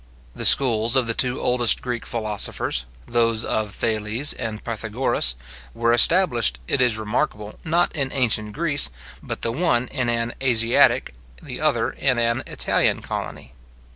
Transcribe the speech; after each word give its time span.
The 0.33 0.45
schools 0.45 0.95
of 0.95 1.05
the 1.05 1.13
two 1.13 1.39
oldest 1.39 1.79
Greek 1.83 2.07
philosophers, 2.07 2.85
those 3.05 3.45
of 3.45 3.69
Thales 3.71 4.33
and 4.33 4.63
Pythagoras, 4.63 5.35
were 5.75 5.93
established, 5.93 6.57
it 6.67 6.81
is 6.81 6.97
remarkable, 6.97 7.59
not 7.63 7.95
in 7.95 8.11
ancient 8.11 8.53
Greece, 8.53 8.89
but 9.21 9.43
the 9.43 9.51
one 9.51 9.87
in 9.89 10.09
an 10.09 10.33
Asiatic, 10.41 11.13
the 11.43 11.61
other 11.61 11.91
in 11.91 12.17
an 12.17 12.41
Italian 12.47 13.03
colony. 13.03 13.53